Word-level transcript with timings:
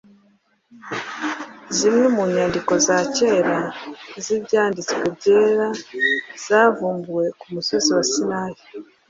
Zimwe 1.75 2.05
mu 2.15 2.23
nyandiko 2.33 2.73
za 2.85 2.97
kera 3.15 3.57
z’Ibyanditswe 4.23 5.01
Byera 5.15 5.67
zavumbuwe 6.45 7.25
ku 7.39 7.45
Musozi 7.53 7.89
wa 7.97 8.03
Sinayi 8.11 8.59